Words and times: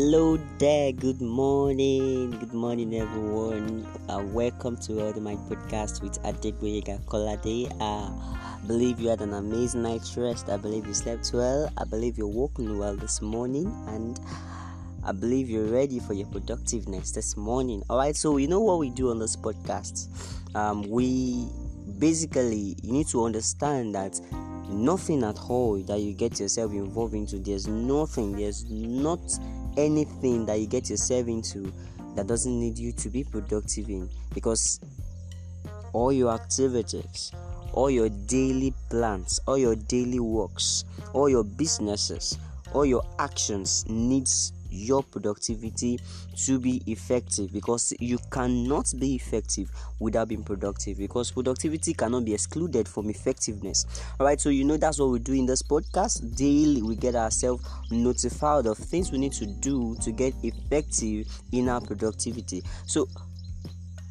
Hello 0.00 0.36
there, 0.58 0.92
good 0.92 1.20
morning, 1.20 2.30
good 2.30 2.52
morning 2.54 2.94
everyone. 2.94 3.84
Uh, 4.08 4.22
welcome 4.26 4.76
to 4.76 5.04
all 5.04 5.12
the 5.12 5.20
my 5.20 5.34
podcast 5.50 6.02
with 6.02 6.22
Adegboyega 6.22 7.04
Kolade. 7.06 7.68
Uh, 7.80 8.06
I 8.06 8.60
believe 8.68 9.00
you 9.00 9.08
had 9.08 9.22
an 9.22 9.34
amazing 9.34 9.82
night's 9.82 10.16
rest. 10.16 10.50
I 10.50 10.56
believe 10.56 10.86
you 10.86 10.94
slept 10.94 11.32
well. 11.34 11.68
I 11.76 11.82
believe 11.82 12.16
you're 12.16 12.28
walking 12.28 12.78
well 12.78 12.94
this 12.94 13.20
morning, 13.20 13.74
and 13.88 14.20
I 15.02 15.10
believe 15.10 15.50
you're 15.50 15.66
ready 15.66 15.98
for 15.98 16.12
your 16.12 16.28
productiveness 16.28 17.10
this 17.10 17.36
morning. 17.36 17.82
All 17.90 17.98
right, 17.98 18.14
so 18.14 18.36
you 18.36 18.46
know 18.46 18.60
what 18.60 18.78
we 18.78 18.90
do 18.90 19.10
on 19.10 19.18
this 19.18 19.34
podcast. 19.34 20.06
Um, 20.54 20.88
we 20.88 21.48
basically 21.98 22.76
you 22.84 22.92
need 22.92 23.08
to 23.08 23.24
understand 23.24 23.96
that 23.96 24.20
nothing 24.68 25.24
at 25.24 25.38
all 25.48 25.78
that 25.78 25.98
you 25.98 26.12
get 26.12 26.38
yourself 26.38 26.72
involved 26.72 27.14
into 27.14 27.38
there's 27.38 27.66
nothing 27.66 28.36
there's 28.36 28.70
not 28.70 29.18
anything 29.78 30.44
that 30.46 30.60
you 30.60 30.66
get 30.66 30.90
yourself 30.90 31.28
into 31.28 31.72
that 32.14 32.26
doesn't 32.26 32.60
need 32.60 32.76
you 32.76 32.92
to 32.92 33.08
be 33.08 33.24
productive 33.24 33.88
in. 33.88 34.10
Because 34.34 34.80
all 35.92 36.12
your 36.12 36.32
activities 36.32 37.32
all 37.72 37.90
your 37.90 38.08
daily 38.08 38.74
plans 38.90 39.40
all 39.46 39.58
your 39.58 39.74
daily 39.74 40.20
works 40.20 40.84
all 41.12 41.28
your 41.28 41.44
businesses 41.44 42.38
all 42.72 42.84
your 42.84 43.04
actions 43.18 43.84
needs 43.88 44.52
your 44.78 45.02
productivity 45.02 45.98
to 46.44 46.58
be 46.58 46.82
effective 46.86 47.52
because 47.52 47.92
you 48.00 48.18
cannot 48.30 48.92
be 48.98 49.14
effective 49.14 49.70
without 49.98 50.28
being 50.28 50.44
productive 50.44 50.98
because 50.98 51.30
productivity 51.30 51.92
cannot 51.94 52.24
be 52.24 52.34
excluded 52.34 52.88
from 52.88 53.10
effectiveness. 53.10 53.86
All 54.18 54.26
right 54.26 54.40
so 54.40 54.48
you 54.48 54.64
know 54.64 54.76
that's 54.76 54.98
what 54.98 55.10
we 55.10 55.18
do 55.18 55.32
in 55.32 55.46
this 55.46 55.62
podcast. 55.62 56.36
Daily 56.36 56.82
we 56.82 56.96
get 56.96 57.14
ourselves 57.14 57.64
notified 57.90 58.66
of 58.66 58.78
things 58.78 59.10
we 59.10 59.18
need 59.18 59.32
to 59.32 59.46
do 59.46 59.96
to 60.02 60.12
get 60.12 60.34
effective 60.42 61.26
in 61.52 61.68
our 61.68 61.80
productivity. 61.80 62.62
So 62.86 63.08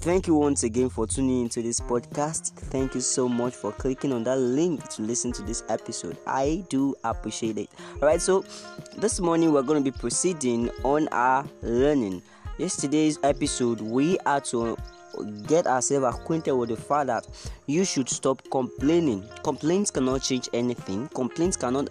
Thank 0.00 0.28
you 0.28 0.36
once 0.36 0.62
again 0.62 0.90
for 0.90 1.08
tuning 1.08 1.42
into 1.42 1.60
this 1.60 1.80
podcast. 1.80 2.52
Thank 2.52 2.94
you 2.94 3.00
so 3.00 3.28
much 3.28 3.52
for 3.56 3.72
clicking 3.72 4.12
on 4.12 4.22
that 4.24 4.38
link 4.38 4.86
to 4.90 5.02
listen 5.02 5.32
to 5.32 5.42
this 5.42 5.64
episode. 5.68 6.16
I 6.24 6.64
do 6.68 6.94
appreciate 7.02 7.58
it. 7.58 7.68
Alright, 7.94 8.22
so 8.22 8.44
this 8.96 9.18
morning 9.18 9.52
we're 9.52 9.62
going 9.62 9.82
to 9.82 9.90
be 9.90 9.98
proceeding 9.98 10.70
on 10.84 11.08
our 11.08 11.44
learning. 11.62 12.22
Yesterday's 12.58 13.18
episode, 13.24 13.80
we 13.80 14.16
are 14.20 14.40
to 14.42 14.76
get 15.48 15.66
ourselves 15.66 16.16
acquainted 16.16 16.54
with 16.54 16.68
the 16.68 16.76
fact 16.76 17.08
that 17.08 17.26
you 17.66 17.84
should 17.84 18.08
stop 18.08 18.40
complaining. 18.52 19.28
Complaints 19.42 19.90
cannot 19.90 20.22
change 20.22 20.48
anything, 20.52 21.08
complaints 21.08 21.56
cannot 21.56 21.88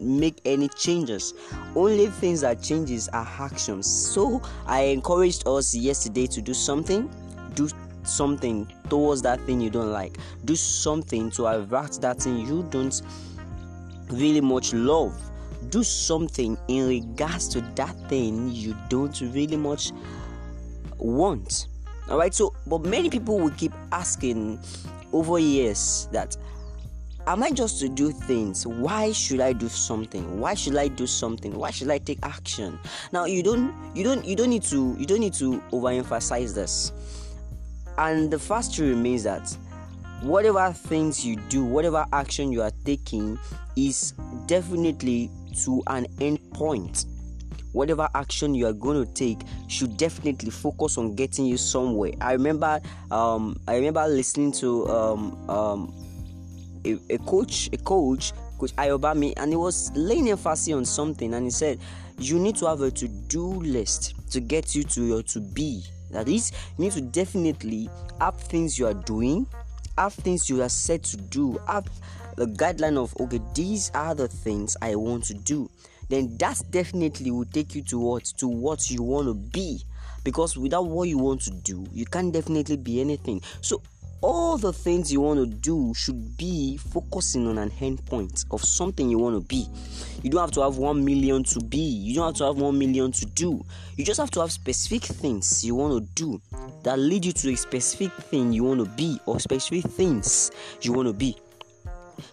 make 0.00 0.40
any 0.44 0.68
changes 0.68 1.34
only 1.74 2.06
things 2.06 2.42
that 2.42 2.62
changes 2.62 3.08
are 3.08 3.28
actions 3.40 3.84
so 3.84 4.40
i 4.64 4.82
encouraged 4.82 5.42
us 5.48 5.74
yesterday 5.74 6.24
to 6.24 6.40
do 6.40 6.54
something 6.54 7.10
something 8.08 8.66
towards 8.88 9.22
that 9.22 9.40
thing 9.42 9.60
you 9.60 9.70
don't 9.70 9.92
like. 9.92 10.16
Do 10.44 10.56
something 10.56 11.30
to 11.32 11.46
avert 11.46 11.92
that 12.00 12.22
thing 12.22 12.38
you 12.38 12.66
don't 12.70 13.00
really 14.10 14.40
much 14.40 14.72
love. 14.72 15.14
Do 15.70 15.82
something 15.82 16.56
in 16.68 16.88
regards 16.88 17.48
to 17.48 17.60
that 17.76 17.94
thing 18.08 18.50
you 18.50 18.76
don't 18.88 19.20
really 19.20 19.56
much 19.56 19.92
want. 20.98 21.68
All 22.08 22.18
right 22.18 22.32
so 22.32 22.54
but 22.66 22.84
many 22.84 23.10
people 23.10 23.38
will 23.38 23.50
keep 23.50 23.72
asking 23.92 24.58
over 25.12 25.38
years 25.38 26.08
that 26.12 26.36
am 27.26 27.42
i 27.42 27.50
just 27.50 27.78
to 27.80 27.88
do 27.88 28.10
things? 28.10 28.66
Why 28.66 29.12
should 29.12 29.40
i 29.40 29.52
do 29.52 29.68
something? 29.68 30.40
Why 30.40 30.54
should 30.54 30.76
i 30.76 30.88
do 30.88 31.06
something? 31.06 31.54
Why 31.54 31.70
should 31.70 31.90
i 31.90 31.98
take 31.98 32.18
action? 32.22 32.78
Now 33.12 33.26
you 33.26 33.42
don't 33.42 33.74
you 33.94 34.04
don't 34.04 34.24
you 34.24 34.34
don't 34.34 34.50
need 34.50 34.62
to 34.64 34.96
you 34.98 35.04
don't 35.06 35.20
need 35.20 35.34
to 35.34 35.60
overemphasize 35.72 36.54
this 36.54 36.92
and 37.98 38.30
the 38.30 38.38
fact 38.38 38.78
remains 38.78 39.24
that 39.24 39.56
whatever 40.22 40.72
things 40.72 41.24
you 41.24 41.36
do, 41.48 41.64
whatever 41.64 42.06
action 42.12 42.52
you 42.52 42.62
are 42.62 42.72
taking, 42.84 43.38
is 43.76 44.12
definitely 44.46 45.30
to 45.64 45.82
an 45.88 46.06
end 46.20 46.38
point. 46.52 47.04
Whatever 47.72 48.08
action 48.14 48.54
you 48.54 48.66
are 48.66 48.72
going 48.72 49.04
to 49.04 49.12
take 49.12 49.38
should 49.68 49.96
definitely 49.96 50.50
focus 50.50 50.96
on 50.96 51.14
getting 51.14 51.44
you 51.44 51.56
somewhere. 51.56 52.12
I 52.20 52.32
remember, 52.32 52.80
um, 53.10 53.60
I 53.68 53.76
remember 53.76 54.06
listening 54.06 54.52
to 54.52 54.88
um, 54.88 55.50
um, 55.50 55.94
a, 56.84 56.98
a 57.10 57.18
coach, 57.18 57.68
a 57.72 57.76
coach, 57.76 58.32
Coach 58.58 58.74
Ayobami, 58.74 59.34
and 59.36 59.52
he 59.52 59.56
was 59.56 59.92
laying 59.94 60.28
emphasis 60.30 60.74
on 60.74 60.84
something, 60.84 61.32
and 61.34 61.44
he 61.44 61.50
said, 61.50 61.78
"You 62.18 62.38
need 62.40 62.56
to 62.56 62.66
have 62.66 62.80
a 62.80 62.90
to-do 62.90 63.46
list 63.46 64.14
to 64.32 64.40
get 64.40 64.74
you 64.74 64.82
to 64.82 65.04
your 65.04 65.22
to 65.22 65.40
be." 65.40 65.84
That 66.10 66.28
is, 66.28 66.52
you 66.76 66.84
need 66.84 66.92
to 66.92 67.00
definitely 67.00 67.88
have 68.20 68.36
things 68.36 68.78
you 68.78 68.86
are 68.86 68.94
doing, 68.94 69.46
have 69.96 70.14
things 70.14 70.48
you 70.48 70.62
are 70.62 70.68
set 70.68 71.02
to 71.04 71.16
do, 71.16 71.60
have 71.66 71.86
the 72.36 72.46
guideline 72.46 72.96
of 72.96 73.14
okay, 73.20 73.40
these 73.54 73.90
are 73.94 74.14
the 74.14 74.28
things 74.28 74.76
I 74.80 74.94
want 74.94 75.24
to 75.24 75.34
do. 75.34 75.68
Then 76.08 76.36
that 76.38 76.62
definitely 76.70 77.30
will 77.30 77.44
take 77.44 77.74
you 77.74 77.82
to 77.82 77.98
what 77.98 78.24
to 78.38 78.48
what 78.48 78.90
you 78.90 79.02
want 79.02 79.28
to 79.28 79.34
be. 79.34 79.82
Because 80.24 80.56
without 80.56 80.86
what 80.86 81.08
you 81.08 81.18
want 81.18 81.42
to 81.42 81.50
do, 81.50 81.86
you 81.92 82.04
can't 82.04 82.32
definitely 82.32 82.76
be 82.76 83.00
anything. 83.00 83.40
So 83.60 83.82
all 84.20 84.58
the 84.58 84.72
things 84.72 85.12
you 85.12 85.20
want 85.20 85.38
to 85.38 85.46
do 85.46 85.94
should 85.94 86.36
be 86.36 86.76
focusing 86.76 87.46
on 87.46 87.58
an 87.58 87.70
end 87.80 88.04
point 88.06 88.44
of 88.50 88.62
something 88.62 89.08
you 89.08 89.18
want 89.18 89.36
to 89.36 89.46
be. 89.46 89.66
You 90.22 90.30
don't 90.30 90.40
have 90.40 90.50
to 90.52 90.62
have 90.62 90.78
1 90.78 91.04
million 91.04 91.44
to 91.44 91.60
be, 91.60 91.78
you 91.78 92.14
don't 92.14 92.26
have 92.26 92.34
to 92.36 92.44
have 92.44 92.56
1 92.56 92.78
million 92.78 93.12
to 93.12 93.26
do. 93.26 93.64
You 93.96 94.04
just 94.04 94.20
have 94.20 94.30
to 94.32 94.40
have 94.40 94.52
specific 94.52 95.02
things 95.02 95.64
you 95.64 95.74
want 95.74 95.94
to 95.94 96.12
do 96.14 96.40
that 96.82 96.98
lead 96.98 97.24
you 97.24 97.32
to 97.32 97.52
a 97.52 97.56
specific 97.56 98.12
thing 98.12 98.52
you 98.52 98.64
want 98.64 98.80
to 98.80 98.86
be 98.96 99.20
or 99.26 99.38
specific 99.38 99.90
things 99.90 100.50
you 100.82 100.92
want 100.92 101.08
to 101.08 101.14
be. 101.14 101.36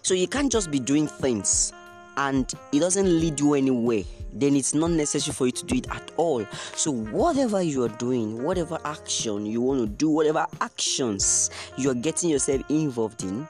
So 0.02 0.14
you 0.14 0.26
can't 0.26 0.50
just 0.50 0.70
be 0.70 0.80
doing 0.80 1.06
things 1.06 1.72
and 2.16 2.52
it 2.72 2.80
doesn't 2.80 3.20
lead 3.20 3.38
you 3.38 3.54
anywhere 3.54 4.02
then 4.38 4.54
it's 4.54 4.74
not 4.74 4.90
necessary 4.90 5.34
for 5.34 5.46
you 5.46 5.52
to 5.52 5.64
do 5.64 5.76
it 5.76 5.90
at 5.90 6.10
all. 6.16 6.44
So, 6.74 6.90
whatever 6.90 7.62
you 7.62 7.84
are 7.84 7.96
doing, 7.96 8.42
whatever 8.42 8.78
action 8.84 9.46
you 9.46 9.62
want 9.62 9.80
to 9.80 9.86
do, 9.86 10.10
whatever 10.10 10.46
actions 10.60 11.50
you 11.76 11.90
are 11.90 11.94
getting 11.94 12.30
yourself 12.30 12.62
involved 12.68 13.22
in, 13.22 13.48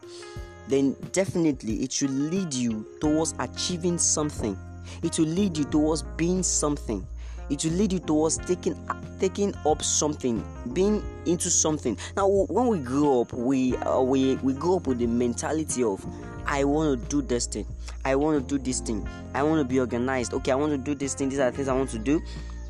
then 0.68 0.96
definitely 1.12 1.82
it 1.82 1.92
should 1.92 2.10
lead 2.10 2.52
you 2.52 2.86
towards 3.00 3.34
achieving 3.38 3.98
something. 3.98 4.58
It 5.02 5.18
will 5.18 5.26
lead 5.26 5.56
you 5.56 5.64
towards 5.64 6.02
being 6.16 6.42
something. 6.42 7.06
It 7.48 7.64
will 7.64 7.72
lead 7.72 7.92
you 7.92 8.00
towards 8.00 8.38
taking 8.38 8.76
taking 9.20 9.54
up 9.64 9.82
something, 9.82 10.44
being 10.72 11.02
into 11.26 11.48
something. 11.48 11.96
Now, 12.16 12.28
when 12.28 12.66
we 12.66 12.78
grow 12.78 13.22
up, 13.22 13.32
we 13.32 13.76
uh, 13.76 14.00
we 14.00 14.36
we 14.36 14.52
grow 14.52 14.76
up 14.76 14.86
with 14.86 14.98
the 14.98 15.06
mentality 15.06 15.84
of 15.84 16.04
I 16.46 16.64
want 16.64 17.00
to 17.00 17.08
do 17.08 17.22
this 17.22 17.46
thing. 17.46 17.66
I 18.04 18.16
want 18.16 18.40
to 18.40 18.58
do 18.58 18.62
this 18.62 18.80
thing. 18.80 19.08
I 19.34 19.42
want 19.42 19.60
to 19.60 19.64
be 19.64 19.78
organized. 19.78 20.34
Okay, 20.34 20.52
I 20.52 20.56
want 20.56 20.72
to 20.72 20.78
do 20.78 20.94
this 20.94 21.14
thing. 21.14 21.28
These 21.28 21.38
are 21.38 21.50
the 21.50 21.56
things 21.56 21.68
I 21.68 21.74
want 21.74 21.90
to 21.90 21.98
do. 21.98 22.20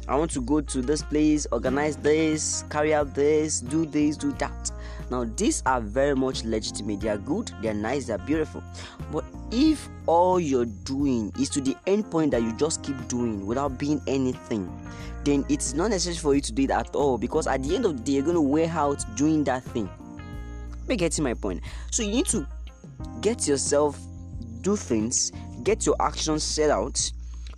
I 0.08 0.14
want 0.16 0.30
to 0.32 0.40
go 0.40 0.60
to 0.60 0.82
this 0.82 1.02
place, 1.02 1.46
organize 1.50 1.96
this, 1.96 2.64
carry 2.70 2.94
out 2.94 3.12
this, 3.14 3.60
do 3.60 3.86
this, 3.86 4.16
do 4.16 4.30
that. 4.34 4.70
Now, 5.10 5.24
these 5.36 5.62
are 5.66 5.80
very 5.80 6.16
much 6.16 6.44
legitimate. 6.44 7.00
They 7.00 7.08
are 7.08 7.18
good, 7.18 7.52
they 7.62 7.68
are 7.68 7.74
nice, 7.74 8.06
they 8.06 8.14
are 8.14 8.18
beautiful. 8.18 8.62
But 9.12 9.24
if 9.52 9.88
all 10.06 10.40
you're 10.40 10.66
doing 10.66 11.32
is 11.38 11.48
to 11.50 11.60
the 11.60 11.76
end 11.86 12.10
point 12.10 12.32
that 12.32 12.42
you 12.42 12.52
just 12.56 12.82
keep 12.82 12.96
doing 13.08 13.46
without 13.46 13.78
being 13.78 14.00
anything, 14.06 14.68
then 15.24 15.44
it's 15.48 15.74
not 15.74 15.90
necessary 15.90 16.16
for 16.16 16.34
you 16.34 16.40
to 16.40 16.52
do 16.52 16.62
it 16.62 16.70
at 16.70 16.94
all 16.94 17.18
because 17.18 17.46
at 17.46 17.62
the 17.62 17.74
end 17.74 17.84
of 17.84 17.96
the 17.96 18.02
day, 18.02 18.12
you're 18.12 18.22
going 18.22 18.34
to 18.34 18.40
wear 18.40 18.68
out 18.68 19.04
doing 19.16 19.44
that 19.44 19.62
thing. 19.62 19.88
You're 20.88 20.96
getting 20.96 21.24
my 21.24 21.34
point. 21.34 21.62
So, 21.90 22.02
you 22.02 22.10
need 22.10 22.26
to 22.26 22.46
get 23.20 23.46
yourself 23.46 23.98
do 24.62 24.74
things, 24.74 25.30
get 25.62 25.86
your 25.86 25.94
actions 26.00 26.42
set 26.42 26.70
out 26.70 27.10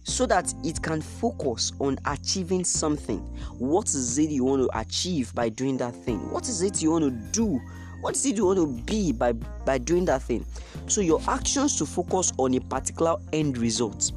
so 0.09 0.27
that 0.27 0.53
it 0.65 0.83
can 0.83 1.03
focus 1.03 1.73
on 1.79 1.99
achieving 2.07 2.65
something. 2.65 3.19
What 3.59 3.89
is 3.89 4.19
it 4.19 4.31
you 4.31 4.45
want 4.45 4.63
to 4.63 4.79
achieve 4.79 5.35
by 5.35 5.51
doing 5.51 5.77
that 5.79 5.95
thing? 5.95 6.19
What 6.31 6.49
is 6.49 6.63
it 6.63 6.83
you 6.83 6.93
want 6.93 7.05
to 7.05 7.11
do? 7.11 7.61
What 8.01 8.17
is 8.17 8.25
it 8.25 8.37
you 8.37 8.47
want 8.47 8.59
to 8.59 8.67
be 8.85 9.13
by, 9.13 9.33
by 9.33 9.79
doing 9.79 10.07
that 10.07 10.23
thing? 10.23 10.47
So, 10.87 11.01
your 11.01 11.21
actions 11.29 11.77
to 11.79 11.87
focus 11.87 12.33
on 12.39 12.55
a 12.55 12.61
particular 12.61 13.17
end 13.33 13.59
result 13.59 14.13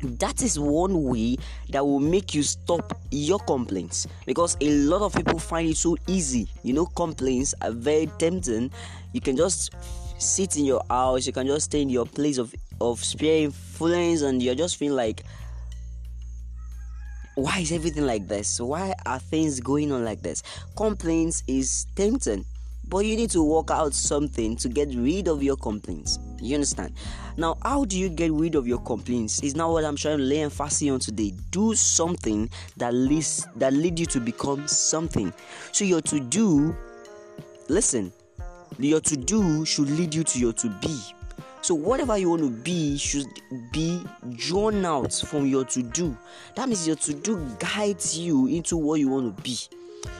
that 0.00 0.42
is 0.42 0.60
one 0.60 1.02
way 1.02 1.36
that 1.70 1.84
will 1.84 1.98
make 1.98 2.32
you 2.32 2.40
stop 2.40 2.96
your 3.10 3.40
complaints 3.40 4.06
because 4.26 4.56
a 4.60 4.70
lot 4.70 5.02
of 5.02 5.12
people 5.12 5.40
find 5.40 5.68
it 5.68 5.76
so 5.76 5.96
easy 6.06 6.46
you 6.62 6.72
know 6.72 6.86
complaints 6.86 7.52
are 7.62 7.72
very 7.72 8.06
tempting 8.16 8.70
you 9.12 9.20
can 9.20 9.36
just 9.36 9.74
sit 10.18 10.56
in 10.56 10.64
your 10.64 10.82
house, 10.90 11.26
you 11.26 11.32
can 11.32 11.46
just 11.46 11.66
stay 11.66 11.82
in 11.82 11.88
your 11.88 12.06
place 12.06 12.38
of 12.38 12.54
of 12.80 13.02
spare 13.02 13.44
influence, 13.44 14.22
and 14.22 14.42
you're 14.42 14.54
just 14.54 14.76
feeling 14.76 14.96
like, 14.96 15.24
why 17.34 17.60
is 17.60 17.70
everything 17.70 18.04
like 18.04 18.26
this? 18.26 18.60
Why 18.60 18.94
are 19.06 19.20
things 19.20 19.60
going 19.60 19.92
on 19.92 20.04
like 20.04 20.22
this? 20.22 20.42
Complaints 20.76 21.44
is 21.46 21.86
tempting, 21.94 22.44
but 22.88 23.04
you 23.04 23.16
need 23.16 23.30
to 23.30 23.44
work 23.44 23.70
out 23.70 23.94
something 23.94 24.56
to 24.56 24.68
get 24.68 24.88
rid 24.94 25.28
of 25.28 25.40
your 25.42 25.56
complaints. 25.56 26.18
You 26.40 26.54
understand? 26.54 26.94
Now, 27.36 27.56
how 27.62 27.84
do 27.84 27.96
you 27.96 28.08
get 28.08 28.32
rid 28.32 28.56
of 28.56 28.66
your 28.66 28.80
complaints? 28.80 29.40
Is 29.42 29.54
now 29.54 29.70
what 29.70 29.84
I'm 29.84 29.94
trying 29.94 30.18
to 30.18 30.24
lay 30.24 30.40
emphasis 30.40 30.90
on 30.90 30.98
today. 30.98 31.32
Do 31.50 31.76
something 31.76 32.50
that 32.76 32.92
leads 32.92 33.46
that 33.54 33.72
lead 33.72 34.00
you 34.00 34.06
to 34.06 34.20
become 34.20 34.66
something. 34.66 35.32
So 35.70 35.84
your 35.84 36.00
to 36.02 36.18
do, 36.18 36.76
listen, 37.68 38.12
your 38.78 39.00
to 39.00 39.16
do 39.16 39.64
should 39.64 39.90
lead 39.90 40.12
you 40.12 40.24
to 40.24 40.38
your 40.40 40.52
to 40.54 40.68
be. 40.80 41.00
So 41.60 41.74
whatever 41.74 42.16
you 42.16 42.30
want 42.30 42.42
to 42.42 42.50
be 42.50 42.96
should 42.96 43.40
be 43.72 44.02
drawn 44.36 44.84
out 44.84 45.12
from 45.12 45.46
your 45.46 45.64
to 45.66 45.82
do. 45.82 46.16
That 46.54 46.68
means 46.68 46.86
your 46.86 46.96
to 46.96 47.14
do 47.14 47.44
guides 47.58 48.18
you 48.18 48.46
into 48.46 48.76
what 48.76 49.00
you 49.00 49.08
want 49.08 49.36
to 49.36 49.42
be. 49.42 49.58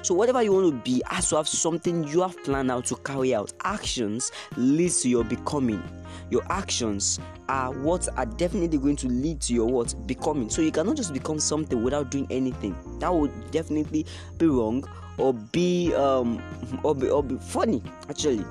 So 0.03 0.15
whatever 0.15 0.43
you 0.43 0.53
want 0.53 0.71
to 0.71 0.91
be 0.91 1.03
has 1.07 1.29
to 1.31 1.37
have 1.37 1.49
something 1.49 2.05
you 2.09 2.23
have 2.23 2.37
planned 2.45 2.71
out 2.71 2.87
to 2.87 2.97
carry 2.97 3.35
out. 3.35 3.53
Actions 3.65 4.33
leads 4.57 5.03
to 5.03 5.09
your 5.09 5.25
becoming. 5.25 5.83
Your 6.31 6.43
actions 6.51 7.21
are 7.49 7.73
what 7.73 8.09
are 8.19 8.27
definitely 8.27 8.79
going 8.79 8.97
to 8.97 9.09
lead 9.09 9.41
to 9.43 9.55
your 9.55 9.67
what 9.67 9.95
becoming. 10.07 10.51
So 10.51 10.61
you 10.63 10.73
cannot 10.73 10.97
just 10.97 11.13
become 11.13 11.39
something 11.39 11.83
without 11.83 12.11
doing 12.11 12.27
anything. 12.31 12.77
That 12.99 13.15
would 13.15 13.51
definitely 13.51 14.05
be 14.37 14.47
wrong 14.47 14.89
or 15.17 15.33
be 15.33 15.95
um 15.95 16.43
or 16.83 16.95
be, 16.95 17.09
or 17.09 17.23
be 17.23 17.37
funny 17.37 17.83
actually. 18.09 18.45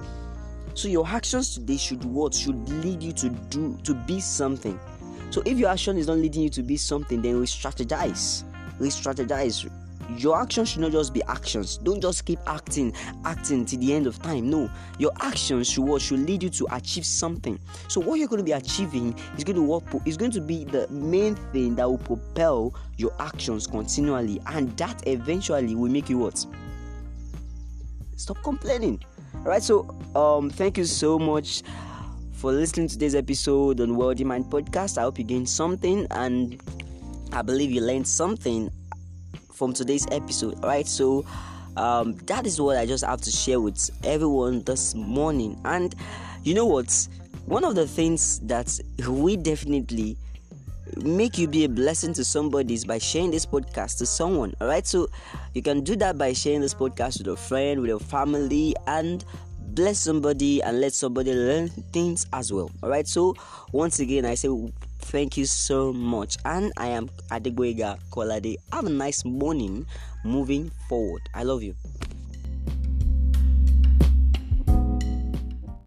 So 0.77 0.87
your 0.87 1.07
actions 1.07 1.55
today 1.55 1.75
should 1.75 2.03
what 2.05 2.35
should 2.35 2.69
lead 2.69 3.01
you 3.01 3.11
to 3.13 3.29
do 3.29 3.79
to 3.83 3.95
be 3.95 4.19
something. 4.19 4.79
So 5.31 5.41
if 5.43 5.57
your 5.57 5.71
action 5.71 5.97
is 5.97 6.05
not 6.05 6.19
leading 6.19 6.43
you 6.43 6.49
to 6.49 6.61
be 6.61 6.77
something, 6.77 7.19
then 7.19 7.39
we 7.39 7.47
strategize. 7.47 8.43
We 8.79 8.89
strategize 8.89 9.67
your 10.15 10.39
actions 10.39 10.69
should 10.69 10.81
not 10.81 10.91
just 10.91 11.15
be 11.15 11.23
actions. 11.23 11.77
Don't 11.79 11.99
just 11.99 12.25
keep 12.25 12.37
acting, 12.45 12.93
acting 13.25 13.65
to 13.65 13.77
the 13.77 13.91
end 13.91 14.05
of 14.05 14.21
time. 14.21 14.51
No, 14.51 14.69
your 14.99 15.11
actions 15.19 15.67
should 15.67 15.83
what 15.83 15.99
should 15.99 16.19
lead 16.19 16.43
you 16.43 16.49
to 16.51 16.67
achieve 16.71 17.07
something. 17.07 17.59
So 17.87 17.99
what 17.99 18.19
you're 18.19 18.27
going 18.27 18.37
to 18.37 18.45
be 18.45 18.51
achieving 18.51 19.17
is 19.35 19.43
going 19.43 19.55
to 19.55 19.63
work. 19.63 19.83
Is 20.05 20.15
going 20.15 20.31
to 20.31 20.41
be 20.41 20.63
the 20.63 20.87
main 20.89 21.33
thing 21.51 21.73
that 21.75 21.89
will 21.89 21.97
propel 21.97 22.75
your 22.97 23.13
actions 23.19 23.65
continually, 23.65 24.39
and 24.45 24.77
that 24.77 25.07
eventually 25.07 25.73
will 25.73 25.91
make 25.91 26.07
you 26.07 26.19
what 26.19 26.45
stop 28.15 28.37
complaining. 28.43 29.03
All 29.39 29.51
right. 29.51 29.63
So 29.63 29.87
um, 30.15 30.49
thank 30.49 30.77
you 30.77 30.85
so 30.85 31.17
much 31.17 31.63
for 32.33 32.51
listening 32.51 32.87
to 32.87 32.93
today's 32.93 33.15
episode 33.15 33.79
on 33.79 33.95
Wealthy 33.95 34.23
Mind 34.23 34.45
Podcast. 34.45 34.97
I 34.97 35.01
hope 35.03 35.17
you 35.17 35.23
gained 35.23 35.49
something 35.49 36.05
and 36.11 36.61
I 37.31 37.41
believe 37.41 37.71
you 37.71 37.81
learned 37.81 38.07
something 38.07 38.69
from 39.53 39.73
today's 39.73 40.05
episode. 40.11 40.55
All 40.63 40.69
right, 40.69 40.85
so 40.85 41.25
um, 41.77 42.15
that 42.25 42.45
is 42.45 42.59
what 42.59 42.77
I 42.77 42.85
just 42.85 43.05
have 43.05 43.21
to 43.21 43.31
share 43.31 43.61
with 43.61 43.89
everyone 44.03 44.63
this 44.63 44.93
morning. 44.95 45.59
And 45.65 45.95
you 46.43 46.53
know 46.53 46.65
what? 46.65 47.07
One 47.45 47.63
of 47.63 47.75
the 47.75 47.87
things 47.87 48.39
that 48.41 48.77
we 49.07 49.37
definitely 49.37 50.17
make 50.97 51.37
you 51.37 51.47
be 51.47 51.65
a 51.65 51.69
blessing 51.69 52.13
to 52.13 52.23
somebody 52.23 52.73
is 52.73 52.85
by 52.85 52.97
sharing 52.97 53.31
this 53.31 53.45
podcast 53.45 53.97
to 53.99 54.05
someone. 54.05 54.53
All 54.61 54.67
right, 54.67 54.85
so 54.85 55.09
you 55.53 55.61
can 55.61 55.81
do 55.83 55.95
that 55.97 56.17
by 56.17 56.33
sharing 56.33 56.61
this 56.61 56.73
podcast 56.73 57.19
with 57.19 57.27
a 57.27 57.35
friend, 57.35 57.81
with 57.81 57.89
your 57.89 57.99
family, 57.99 58.75
and 58.87 59.23
bless 59.59 59.99
somebody 59.99 60.61
and 60.63 60.81
let 60.81 60.93
somebody 60.93 61.33
learn 61.33 61.69
things 61.69 62.25
as 62.33 62.51
well. 62.51 62.71
All 62.81 62.89
right, 62.89 63.07
so 63.07 63.35
once 63.71 63.99
again, 63.99 64.25
I 64.25 64.35
say 64.35 64.49
Thank 65.07 65.37
you 65.37 65.45
so 65.45 65.93
much. 65.93 66.35
And 66.43 66.73
I 66.75 66.87
am 66.87 67.07
Adegboyega 67.31 67.97
Kolade. 68.11 68.57
Have 68.73 68.87
a 68.87 68.89
nice 68.89 69.23
morning 69.23 69.85
moving 70.25 70.69
forward. 70.89 71.21
I 71.33 71.43
love 71.43 71.63
you. 71.63 71.75